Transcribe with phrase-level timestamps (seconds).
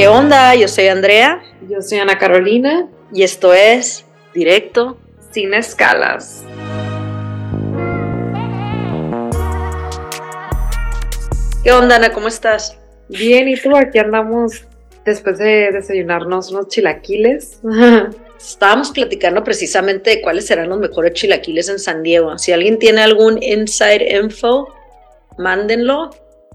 [0.00, 0.54] ¿Qué onda?
[0.54, 4.96] Yo soy Andrea Yo soy Ana Carolina, y esto es Directo.
[5.30, 6.42] sin escalas.
[11.62, 12.14] ¿Qué onda, Ana?
[12.14, 12.78] ¿Cómo estás?
[13.10, 13.76] Bien, ¿y tú?
[13.76, 14.64] Aquí andamos
[15.04, 17.60] después de desayunarnos unos chilaquiles.
[18.40, 22.38] Estábamos platicando precisamente de cuáles serán los mejores chilaquiles en San Diego.
[22.38, 24.66] Si alguien tiene algún inside info,
[25.36, 26.08] mándenlo.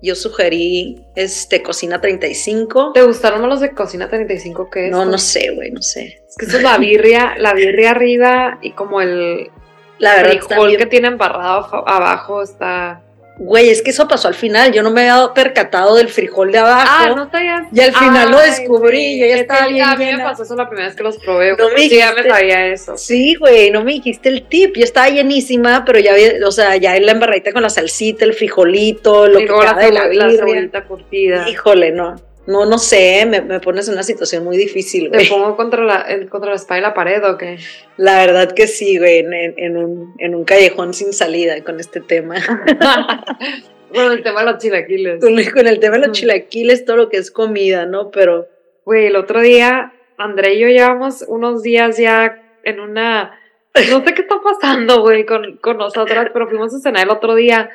[0.06, 2.92] Yo sugerí este Cocina 35.
[2.94, 4.92] ¿Te gustaron más los de Cocina 35 que es?
[4.92, 6.22] No, no sé, güey, no sé.
[6.30, 9.50] Es que eso es la birria, la birria arriba y como el
[9.98, 13.02] La verdad, frijol que tiene embarrado abajo está...
[13.38, 14.72] Güey, es que eso pasó al final.
[14.72, 16.88] Yo no me había percatado del frijol de abajo.
[16.90, 17.68] Ah, no sabías.
[17.72, 20.24] Y al final lo descubrí, yo ya es estaba bien A mí me llena.
[20.24, 21.56] pasó eso la primera vez que los probé.
[21.58, 22.30] No me sí, ya me dijiste.
[22.30, 22.98] sabía eso.
[22.98, 24.78] Sí, güey, no me dijiste el tip.
[24.78, 28.24] Yo estaba llenísima, pero ya había, o sea, ya en la embarradita con la salsita,
[28.24, 31.50] el frijolito, lo y que la, de la la cebollita curtida.
[31.50, 32.16] Híjole, no.
[32.48, 35.30] No, no sé, me, me pones en una situación muy difícil, ¿Te güey.
[35.30, 37.58] pongo contra la, contra la espalda y la pared o qué?
[37.98, 42.02] La verdad que sí, güey, en, en- un, en un callejón sin salida con este
[42.02, 42.36] tema.
[43.94, 45.22] bueno, el tema de los chilaquiles.
[45.22, 48.12] con, con el tema de los chilaquiles, todo lo que es comida, ¿no?
[48.12, 48.48] Pero,
[48.86, 53.40] Güey, el otro día, André y yo llevamos unos días ya en una.
[53.90, 57.34] No sé qué está pasando, güey, con, con nosotras, pero fuimos a cenar el otro
[57.34, 57.72] día.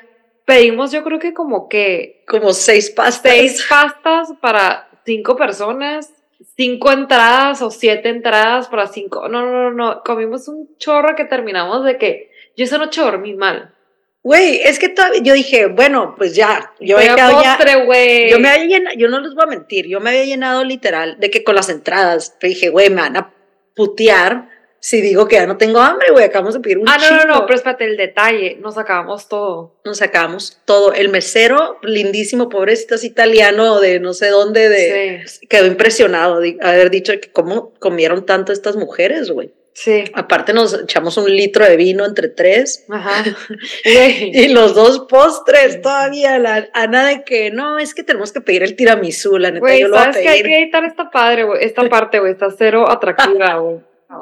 [0.50, 3.32] Pedimos, yo creo que como que como seis pastas.
[3.32, 6.12] seis pastas para cinco personas,
[6.56, 9.28] cinco entradas o siete entradas para cinco.
[9.28, 10.02] No, no, no, no.
[10.04, 13.74] Comimos un chorro que terminamos de que yo esa noche dormí mal.
[14.22, 17.84] Güey, es que todavía- yo dije, bueno, pues ya, yo Pero he quedado ya- postre,
[17.86, 18.30] güey.
[18.30, 21.18] Yo me había llenado, yo no les voy a mentir, yo me había llenado literal
[21.18, 23.32] de que con las entradas, dije, güey, me van a
[23.74, 24.49] putear
[24.82, 27.24] si digo que ya no tengo hambre, güey, acabamos de pedir un Ah, no, no,
[27.26, 29.74] no, pero espérate, el detalle, nos acabamos todo.
[29.84, 30.92] Nos sacamos todo.
[30.94, 36.56] El mesero, lindísimo, pobrecito, es italiano de no sé dónde, de, Sí, quedó impresionado de
[36.62, 39.52] haber dicho que cómo comieron tanto estas mujeres, güey.
[39.74, 40.04] sí.
[40.14, 42.84] Aparte nos echamos un litro de vino entre tres.
[42.88, 43.22] Ajá.
[43.84, 48.62] Y los dos postres todavía, la Ana de que no, es que tenemos que pedir
[48.62, 50.56] el tiramisú, la neta, yo lo voy a ¿sabes que hay pedir.
[50.56, 51.64] que editar esta padre, güey?
[51.64, 53.76] Esta parte, güey, está cero atractiva, güey.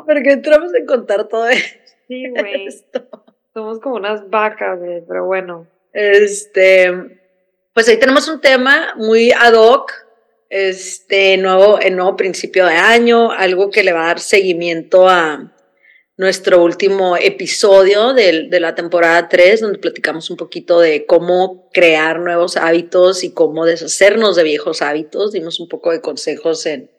[0.06, 1.46] Porque entramos en contar todo
[2.08, 2.66] Sí, güey.
[2.66, 3.06] esto.
[3.54, 5.66] Somos como unas vacas, güey, pero bueno.
[5.92, 6.90] Este,
[7.74, 9.92] pues ahí tenemos un tema muy ad hoc,
[10.50, 15.52] este nuevo, el nuevo principio de año, algo que le va a dar seguimiento a
[16.16, 22.18] nuestro último episodio del- de, la temporada 3, donde platicamos un poquito de cómo crear
[22.20, 25.32] nuevos hábitos y cómo deshacernos de viejos hábitos.
[25.32, 26.90] Dimos un poco de consejos en,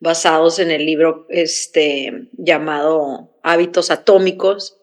[0.00, 4.78] basados en el libro este, llamado Hábitos Atómicos.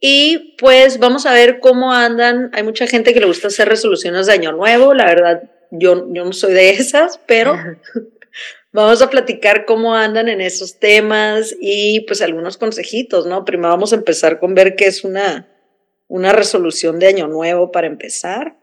[0.00, 2.50] Y pues vamos a ver cómo andan.
[2.52, 4.94] Hay mucha gente que le gusta hacer resoluciones de año nuevo.
[4.94, 7.56] La verdad, yo, yo no soy de esas, pero
[8.72, 13.44] vamos a platicar cómo andan en esos temas y pues algunos consejitos, ¿no?
[13.44, 15.48] Primero vamos a empezar con ver qué es una,
[16.08, 18.56] una resolución de año nuevo para empezar.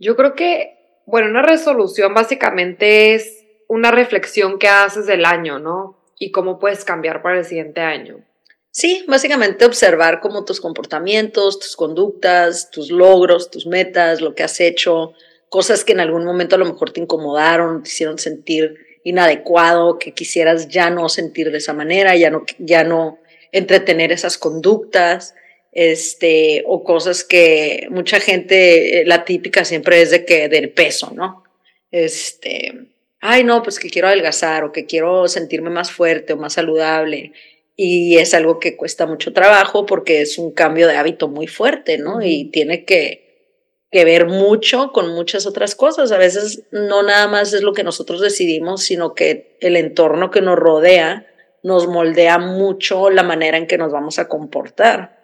[0.00, 3.41] Yo creo que, bueno, una resolución básicamente es
[3.72, 5.96] una reflexión que haces del año, ¿no?
[6.18, 8.22] Y cómo puedes cambiar para el siguiente año.
[8.70, 14.60] Sí, básicamente observar cómo tus comportamientos, tus conductas, tus logros, tus metas, lo que has
[14.60, 15.14] hecho,
[15.48, 20.12] cosas que en algún momento a lo mejor te incomodaron, te hicieron sentir inadecuado, que
[20.12, 23.20] quisieras ya no sentir de esa manera, ya no, ya no
[23.52, 25.34] entretener esas conductas,
[25.72, 31.10] este, o cosas que mucha gente, eh, la típica siempre es de que del peso,
[31.14, 31.42] ¿no?
[31.90, 32.91] Este,
[33.22, 37.32] ay, no, pues que quiero adelgazar o que quiero sentirme más fuerte o más saludable
[37.76, 41.98] y es algo que cuesta mucho trabajo porque es un cambio de hábito muy fuerte,
[41.98, 42.20] ¿no?
[42.20, 43.54] Y tiene que,
[43.90, 46.10] que ver mucho con muchas otras cosas.
[46.12, 50.42] A veces no nada más es lo que nosotros decidimos, sino que el entorno que
[50.42, 51.26] nos rodea
[51.62, 55.22] nos moldea mucho la manera en que nos vamos a comportar.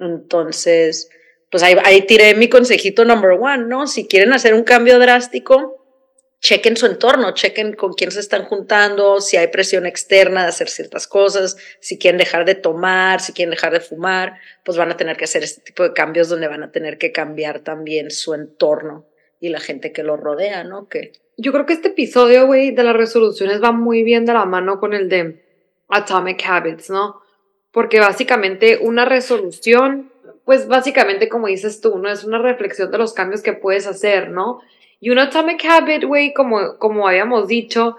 [0.00, 1.08] Entonces,
[1.48, 3.86] pues ahí, ahí tiré mi consejito number one, ¿no?
[3.86, 5.85] Si quieren hacer un cambio drástico,
[6.40, 10.68] chequen su entorno, chequen con quién se están juntando, si hay presión externa de hacer
[10.68, 14.96] ciertas cosas, si quieren dejar de tomar, si quieren dejar de fumar, pues van a
[14.96, 18.34] tener que hacer este tipo de cambios donde van a tener que cambiar también su
[18.34, 19.06] entorno
[19.40, 20.88] y la gente que lo rodea, ¿no?
[20.88, 24.44] Que Yo creo que este episodio, güey, de las resoluciones va muy bien de la
[24.44, 25.42] mano con el de
[25.88, 27.20] Atomic Habits, ¿no?
[27.70, 30.12] Porque básicamente una resolución,
[30.44, 32.10] pues básicamente como dices tú, ¿no?
[32.10, 34.60] Es una reflexión de los cambios que puedes hacer, ¿no?
[35.00, 37.96] Y un Atomic Habit, güey, como, como habíamos dicho,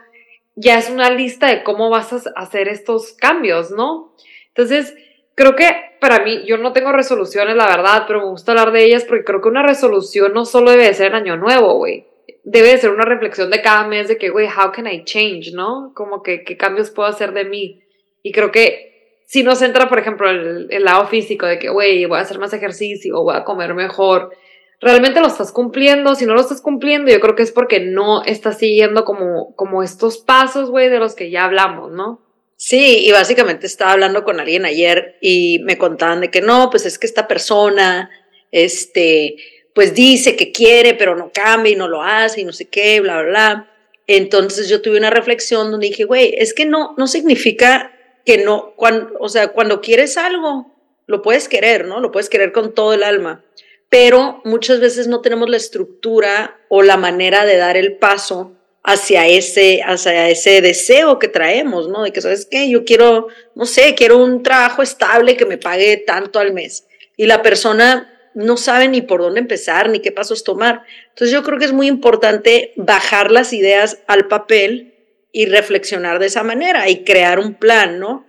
[0.55, 4.15] ya es una lista de cómo vas a hacer estos cambios, ¿no?
[4.47, 4.95] Entonces,
[5.35, 8.85] creo que para mí, yo no tengo resoluciones, la verdad, pero me gusta hablar de
[8.85, 12.07] ellas porque creo que una resolución no solo debe de ser en año nuevo, güey.
[12.43, 15.91] debe ser una reflexión de cada mes de que, güey, how can I change, ¿no?
[15.93, 17.81] Como que, ¿qué cambios puedo hacer de mí?
[18.23, 22.05] Y creo que si nos entra, por ejemplo, el, el lado físico de que, güey,
[22.05, 24.31] voy a hacer más ejercicio, voy a comer mejor,
[24.79, 28.23] realmente lo estás cumpliendo, si no lo estás cumpliendo, yo creo que es porque no
[28.23, 32.21] estás siguiendo como, como estos pasos, güey, de los que ya hablamos, ¿no?
[32.55, 36.85] Sí, y básicamente estaba hablando con alguien ayer y me contaban de que no, pues
[36.85, 38.09] es que esta persona,
[38.51, 39.35] este,
[39.75, 42.99] pues dice que quiere, pero no cambia y no lo hace y no sé qué,
[42.99, 43.71] bla, bla, bla.
[44.07, 47.91] Entonces yo tuve una reflexión donde dije, güey, es que no, no significa
[48.25, 50.75] que no, cuando, o sea, cuando quieres algo,
[51.05, 51.99] lo puedes querer, ¿no?
[51.99, 53.45] Lo puedes querer con todo el alma,
[53.89, 58.53] pero muchas veces no tenemos la estructura o la manera de dar el paso
[58.83, 62.03] hacia ese, hacia ese deseo que traemos, ¿no?
[62.03, 62.69] De que, ¿sabes qué?
[62.69, 66.87] Yo quiero, no sé, quiero un trabajo estable que me pague tanto al mes.
[67.17, 70.83] Y la persona no sabe ni por dónde empezar, ni qué pasos tomar.
[71.09, 74.93] Entonces yo creo que es muy importante bajar las ideas al papel
[75.31, 78.26] y reflexionar de esa manera y crear un plan, ¿no?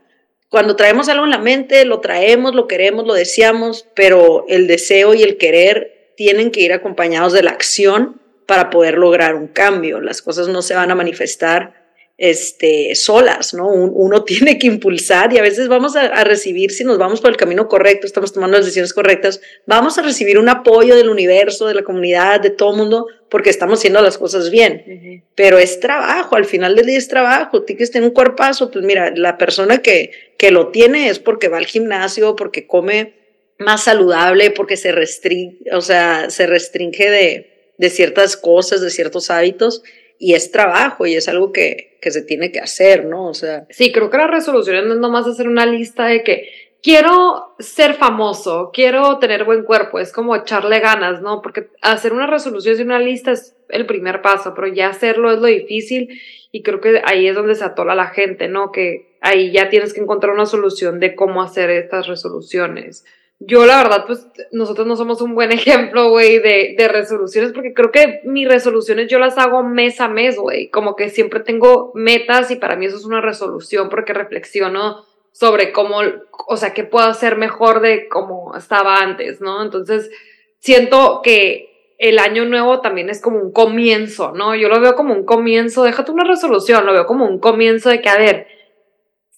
[0.48, 5.12] Cuando traemos algo en la mente, lo traemos, lo queremos, lo deseamos, pero el deseo
[5.14, 10.00] y el querer tienen que ir acompañados de la acción para poder lograr un cambio.
[10.00, 11.87] Las cosas no se van a manifestar
[12.18, 13.68] este, solas, ¿no?
[13.68, 17.36] uno tiene que impulsar y a veces vamos a, recibir, si nos vamos por el
[17.36, 21.74] camino correcto, estamos tomando las decisiones correctas, vamos a recibir un apoyo del universo, de
[21.74, 25.22] la comunidad, de todo el mundo, porque estamos haciendo las cosas bien.
[25.36, 28.84] Pero es trabajo, al final del día es trabajo, tienes que tener un cuerpazo, pues
[28.84, 33.14] mira, la persona que, que lo tiene es porque va al gimnasio, porque come
[33.58, 39.30] más saludable, porque se restringe, o sea, se restringe de, de ciertas cosas, de ciertos
[39.30, 39.82] hábitos,
[40.18, 43.28] y es trabajo y es algo que, que se tiene que hacer, ¿no?
[43.28, 43.66] O sea.
[43.70, 46.50] Sí, creo que la resolución no es nomás hacer una lista de que
[46.82, 51.42] quiero ser famoso, quiero tener buen cuerpo, es como echarle ganas, ¿no?
[51.42, 55.40] Porque hacer una resolución de una lista es el primer paso, pero ya hacerlo es
[55.40, 56.20] lo difícil
[56.50, 58.72] y creo que ahí es donde se atola la gente, ¿no?
[58.72, 63.04] Que ahí ya tienes que encontrar una solución de cómo hacer estas resoluciones
[63.40, 67.74] yo la verdad, pues nosotros no somos un buen ejemplo, güey, de, de, resoluciones, porque
[67.74, 71.92] creo que mis resoluciones yo las hago mes a mes, güey, como que siempre tengo
[71.94, 76.00] metas y para mí eso es una resolución porque reflexiono sobre cómo,
[76.48, 79.62] o sea, qué puedo hacer mejor de cómo estaba antes, ¿no?
[79.62, 80.10] Entonces,
[80.58, 84.56] siento que el año nuevo también es como un comienzo, ¿no?
[84.56, 88.00] Yo lo veo como un comienzo, déjate una resolución, lo veo como un comienzo de
[88.00, 88.46] que, a ver,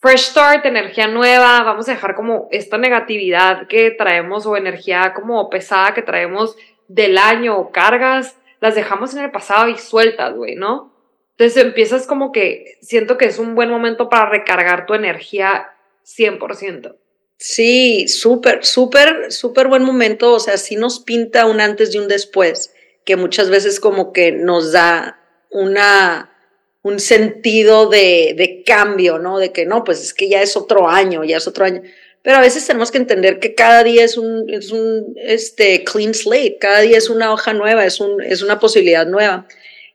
[0.00, 5.49] fresh start, energía nueva, vamos a dejar como esta negatividad que traemos o energía como
[5.50, 6.56] pesada que traemos
[6.88, 10.93] del año o cargas, las dejamos en el pasado y sueltas, güey, ¿no?
[11.37, 15.70] Entonces empiezas como que siento que es un buen momento para recargar tu energía
[16.05, 16.96] 100%.
[17.38, 20.35] Sí, súper, súper, súper buen momento.
[20.35, 22.75] O sea, sí nos pinta un antes y un después,
[23.06, 25.19] que muchas veces como que nos da
[25.50, 26.37] una,
[26.82, 29.38] un sentido de, de, cambio, ¿no?
[29.38, 31.82] De que no, pues es que ya es otro año, ya es otro año.
[32.22, 36.14] Pero a veces tenemos que entender que cada día es un, es un este, clean
[36.14, 39.49] slate, cada día es una hoja nueva, es, un, es una posibilidad nueva.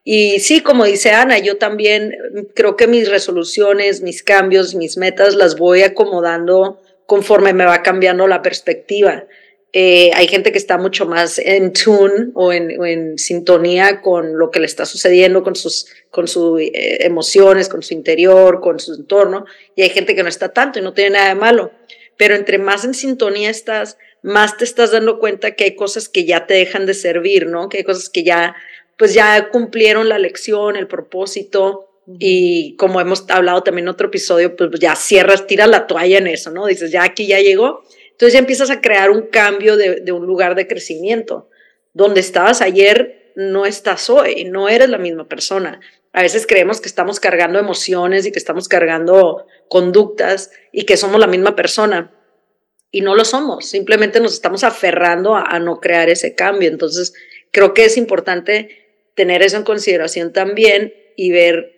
[0.04, 2.16] Y sí, como dice Ana, yo también
[2.54, 8.28] creo que mis resoluciones, mis cambios, mis metas las voy acomodando conforme me va cambiando
[8.28, 9.24] la perspectiva.
[9.78, 14.62] Eh, hay gente que está mucho más en tune o en, sintonía con lo que
[14.62, 19.44] le está sucediendo, con sus, con sus eh, emociones, con su interior, con su entorno,
[19.76, 21.72] y hay gente que no está tanto y no tiene nada de malo.
[22.16, 26.24] Pero entre más en sintonía estás, más te estás dando cuenta que hay cosas que
[26.24, 27.68] ya te dejan de servir, ¿no?
[27.68, 28.56] Que hay cosas que ya,
[28.98, 34.56] pues ya cumplieron la lección, el propósito, y como hemos hablado también en otro episodio,
[34.56, 36.66] pues ya cierras, tiras la toalla en eso, ¿no?
[36.66, 37.84] Dices, ya aquí ya llegó
[38.16, 41.50] entonces ya empiezas a crear un cambio de, un lugar de crecimiento.
[41.92, 45.82] Donde estabas ayer, no estás hoy, no eres la misma persona.
[46.14, 51.20] A veces creemos que estamos cargando emociones y que estamos cargando conductas y que somos
[51.20, 52.14] la misma persona.
[52.90, 56.70] Y no lo somos, simplemente nos estamos aferrando a, no crear ese cambio.
[56.70, 57.14] Entonces,
[57.52, 61.75] creo que es importante tener eso en consideración también y ver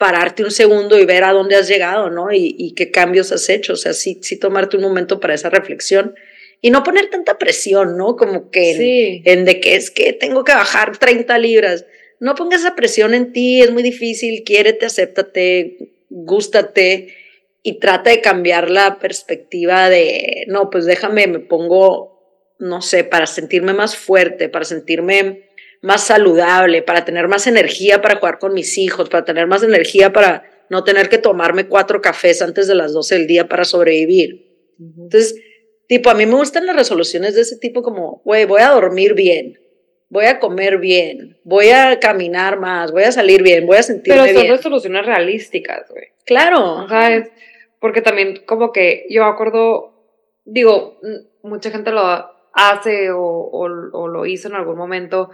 [0.00, 2.32] pararte un segundo y ver a dónde has llegado, ¿no?
[2.32, 3.74] Y, qué cambios has hecho.
[3.74, 6.14] O sea, sí, sí tomarte un momento para esa reflexión
[6.62, 8.16] y no poner tanta presión, ¿no?
[8.16, 11.84] Como que en, de que es que tengo que bajar 30 libras.
[12.18, 17.14] No pongas esa presión en ti, es muy difícil, quiérete, acéptate, gústate
[17.62, 22.24] y trata de cambiar la perspectiva de, no, pues déjame, me pongo,
[22.58, 25.49] no sé, para sentirme más fuerte, para sentirme
[25.82, 30.12] más saludable, para tener más energía para jugar con mis hijos, para tener más energía
[30.12, 34.46] para no tener que tomarme cuatro cafés antes de las 12 del día para sobrevivir.
[34.78, 35.34] Entonces,
[35.88, 39.14] tipo, a mí me gustan las resoluciones de ese tipo como, güey, voy a dormir
[39.14, 39.58] bien.
[40.12, 44.20] voy a comer bien, voy a caminar más, voy a salir bien, voy a sentirme
[44.22, 44.56] Pero son bien.
[44.56, 46.08] resoluciones realísticas, güey.
[46.26, 46.86] Claro.
[46.88, 47.30] ¿Sabes?
[47.78, 49.94] Porque también como que yo acuerdo,
[50.44, 50.98] digo,
[51.44, 52.02] mucha gente lo
[52.52, 55.30] hace o, o- o lo hizo en algún momento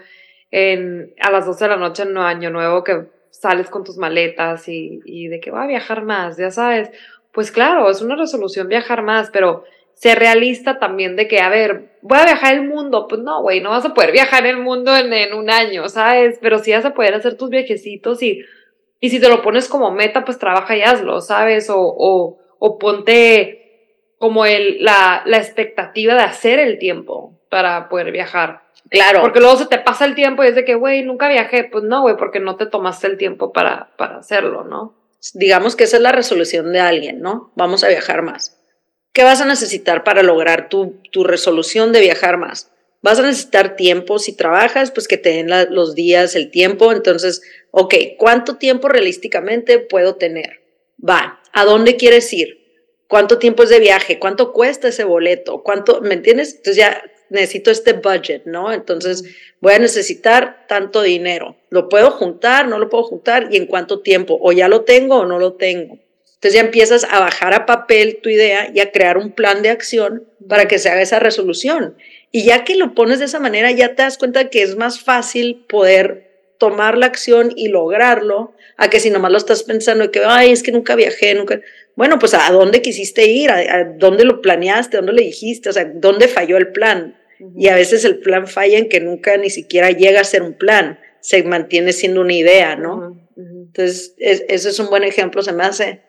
[0.53, 5.01] a las 12 de la noche en Año Nuevo que sales con tus maletas y,
[5.05, 6.91] y de que va a viajar más, ya sabes.
[7.33, 9.65] Pues claro, es una resolución viajar más, pero
[9.97, 13.07] ser realista también de que, a ver, voy a viajar el mundo.
[13.09, 16.39] Pues no, güey, no vas a poder viajar el mundo en, en un año, ¿sabes?
[16.41, 18.43] Pero sí vas a poder hacer tus viajecitos y,
[19.01, 21.71] y si te lo pones como meta, pues trabaja y hazlo, ¿sabes?
[21.71, 28.13] O, o, o ponte como el, la, la expectativa de hacer el tiempo para poder
[28.13, 28.66] viajar.
[28.91, 29.21] Claro.
[29.21, 31.65] Porque luego se te pasa el tiempo y es de que, güey, nunca viajé.
[31.65, 34.95] Pues no, güey, porque no te tomaste el tiempo para, para hacerlo, ¿no?
[35.35, 37.51] digamos que esa es la resolución de alguien, ¿no?
[37.57, 38.61] Vamos a viajar más.
[39.13, 42.71] ¿Qué vas a necesitar para lograr tu, tu resolución de viajar más?
[43.03, 44.21] Vas a necesitar tiempo.
[44.21, 46.93] Si trabajas, pues que te den la- los días, el tiempo.
[46.93, 50.61] Entonces, ok, ¿cuánto tiempo realísticamente puedo tener?
[51.03, 52.59] Va, ¿a dónde quieres ir?
[53.09, 54.19] ¿Cuánto tiempo es de viaje?
[54.21, 55.63] ¿Cuánto cuesta ese boleto?
[55.65, 56.51] ¿Cuánto, me entiendes?
[56.57, 58.73] Entonces ya necesito este budget, ¿no?
[58.73, 59.25] Entonces
[59.61, 61.57] voy a necesitar tanto dinero.
[61.71, 62.69] ¿Lo puedo juntar?
[62.69, 63.49] ¿No lo puedo juntar?
[63.51, 64.39] ¿Y en cuánto tiempo?
[64.41, 65.99] ¿O ya lo tengo o no lo tengo?
[66.35, 69.71] Entonces ya empiezas a bajar a papel tu idea y a crear un plan de
[69.71, 71.97] acción para que se haga esa resolución.
[72.31, 75.01] Y ya que lo pones de esa manera, ya te das cuenta que es más
[75.01, 76.26] fácil poder
[76.59, 80.53] tomar la acción y lograrlo, a que si nomás lo estás pensando de que, ay,
[80.53, 81.61] es que nunca viajé, nunca...
[81.95, 85.69] Bueno, pues a dónde quisiste ir, a, a dónde lo planeaste, a dónde le dijiste,
[85.71, 87.17] o sea, dónde falló el plan.
[87.57, 90.55] Y a veces el plan falla en que nunca ni siquiera llega a ser un
[90.55, 93.19] plan, se mantiene siendo una idea, ¿no?
[93.37, 96.01] Entonces, es- ese es un buen ejemplo, se me hace,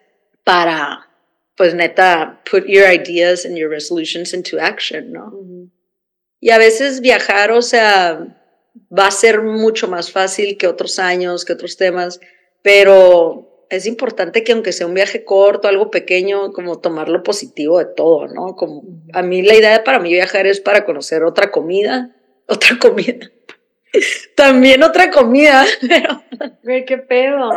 [0.44, 1.10] para,
[1.56, 5.34] pues neta, put your ideas and your resolutions into action, ¿no?
[6.39, 8.37] Y a veces viajar, o sea,
[8.96, 12.19] va a ser mucho más fácil que otros años, que otros temas,
[12.62, 17.79] pero es importante que aunque sea un viaje corto, algo pequeño, como tomar lo positivo
[17.79, 18.55] de todo, ¿no?
[18.55, 22.15] Como a mí la idea para mí viajar es para conocer otra comida,
[22.48, 23.29] otra comida.
[24.36, 27.50] También otra comida, pero qué pedo.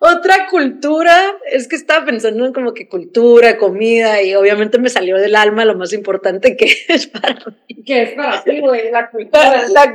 [0.00, 1.36] Otra cultura.
[1.52, 5.64] Es que estaba pensando en como que cultura, comida, y obviamente me salió del alma
[5.64, 7.34] lo más importante que es para
[7.68, 7.82] mí.
[7.84, 8.90] ¿Qué es para ti, güey?
[8.90, 9.68] La La- cultura.
[9.68, 9.94] la-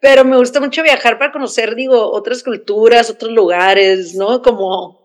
[0.00, 4.42] pero me gusta mucho viajar para conocer, digo, otras culturas, otros lugares, ¿no?
[4.42, 5.00] Como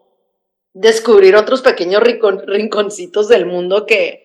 [0.74, 4.24] descubrir otros pequeños rincon- rinconcitos del mundo que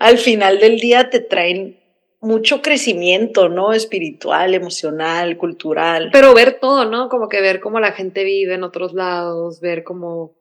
[0.00, 1.78] al final del día te traen
[2.26, 3.72] mucho crecimiento, ¿no?
[3.72, 6.10] Espiritual, emocional, cultural.
[6.12, 7.08] Pero ver todo, ¿no?
[7.08, 10.34] Como que ver cómo la gente vive en otros lados, ver cómo,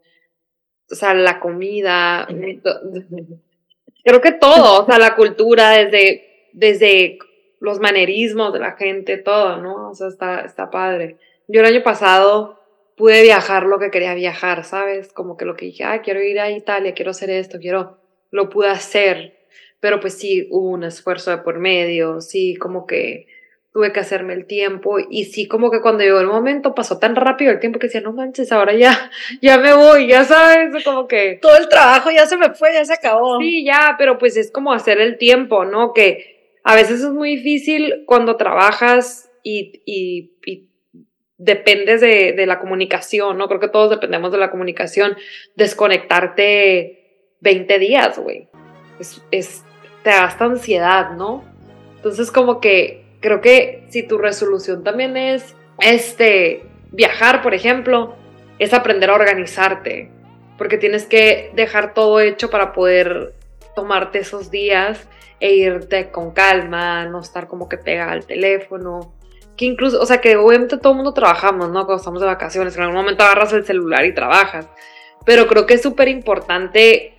[0.90, 2.28] o sea, la comida,
[4.04, 7.20] creo que todo, o sea, la cultura, desde, desde
[7.60, 9.92] los manerismos de la gente, todo, ¿no?
[9.92, 11.18] O sea, está, está padre.
[11.48, 12.60] Yo el año pasado
[12.98, 15.14] pude viajar lo que quería viajar, ¿sabes?
[15.14, 18.00] Como que lo que dije, ah, quiero ir a Italia, quiero hacer esto, quiero,
[18.32, 19.35] lo pude hacer,
[19.86, 23.28] pero pues sí, hubo un esfuerzo de por medio, sí, como que
[23.72, 27.16] tuve que hacerme el tiempo y sí, como que cuando llegó el momento pasó tan
[27.16, 29.12] rápido el tiempo que decía, no manches, ahora ya,
[29.44, 31.38] ya me voy, ya sabes, como que...
[31.40, 33.40] Todo el trabajo ya se me fue, ya se acabó.
[33.40, 35.94] Sí, ya, pero pues es como hacer el tiempo, ¿no?
[35.94, 40.68] Que a veces es muy difícil cuando trabajas y, y, y
[41.38, 43.48] dependes de, de la comunicación, ¿no?
[43.48, 45.16] Creo que todos dependemos de la comunicación,
[45.56, 48.48] desconectarte 20 días, güey.
[49.00, 49.64] Es, es,
[50.06, 51.44] te da hasta ansiedad, ¿no?
[51.96, 58.16] Entonces como que creo que si tu resolución también es, este, viajar, por ejemplo,
[58.60, 60.12] es aprender a organizarte,
[60.60, 63.34] porque tienes que dejar todo hecho para poder
[63.76, 65.08] tomarte esos días
[65.40, 69.16] e irte con calma, no estar como que pega al teléfono,
[69.58, 71.86] que incluso, o sea, que obviamente todo el mundo trabajamos, ¿no?
[71.86, 74.68] Cuando estamos de vacaciones, en algún momento agarras el celular y trabajas,
[75.26, 77.15] pero creo que es súper importante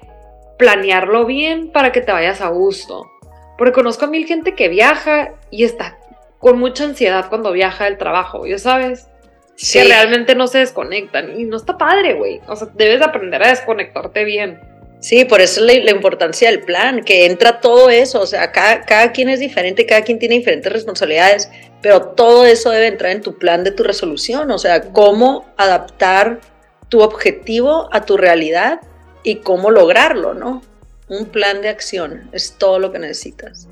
[0.59, 3.11] planearlo bien para que te vayas a gusto,
[3.59, 5.99] porque conozco a mil gente que viaja y está
[6.39, 9.09] con mucha ansiedad cuando viaja del trabajo, ya sabes
[9.57, 9.79] Sí.
[9.79, 12.43] que realmente no se desconectan y no está padre, güey.
[12.47, 14.61] O sea, debes aprender a desconectarte bien.
[15.01, 18.83] Sí, por eso la, la importancia del plan, que entra todo eso, o sea, cada,
[18.83, 23.23] cada quien es diferente, cada quien tiene diferentes responsabilidades, pero todo eso debe entrar en
[23.23, 26.41] tu plan de tu resolución, o sea, cómo adaptar
[26.89, 28.81] tu objetivo a tu realidad
[29.27, 30.63] y cómo lograrlo, ¿no?
[31.09, 33.67] Un plan de acción es todo lo que necesitas.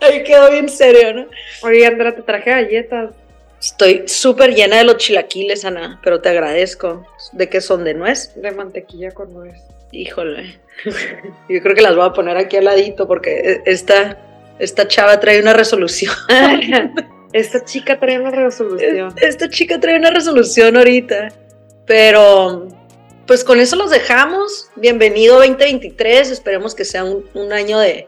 [0.00, 1.26] Ay, quedó bien serio, ¿no?
[1.62, 3.10] Oye, Andrea, te traje galletas.
[3.60, 7.04] Estoy súper llena de los chilaquiles, Ana, pero te agradezco.
[7.32, 7.82] ¿De qué son?
[7.82, 8.32] ¿De nuez?
[8.36, 9.60] De mantequilla con nuez.
[9.90, 10.60] Híjole.
[11.48, 14.16] Yo creo que las voy a poner aquí al ladito porque e, esta
[14.60, 16.14] esta chava trae una resolución.
[17.32, 19.12] esta chica trae una resolución.
[19.20, 21.32] Esta chica trae una resolución ahorita.
[21.84, 22.68] Pero
[23.26, 24.68] pues con eso los dejamos.
[24.76, 26.30] Bienvenido 2023.
[26.30, 28.06] Esperemos que sea un, un año de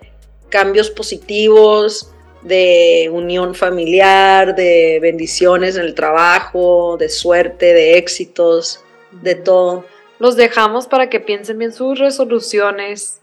[0.49, 9.35] cambios positivos, de unión familiar, de bendiciones en el trabajo, de suerte, de éxitos, de
[9.35, 9.85] todo.
[10.19, 13.21] Los dejamos para que piensen bien sus resoluciones.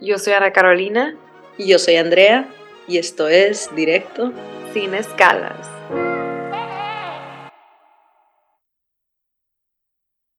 [0.00, 1.16] Yo soy Ana Carolina.
[1.58, 2.48] Y yo soy Andrea.
[2.88, 4.32] Y esto es Directo.
[4.74, 5.66] Sin escalas.